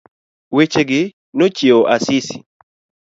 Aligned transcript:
Wechegi 0.55 1.01
nochiewo 1.37 1.83
Asisi. 1.95 2.35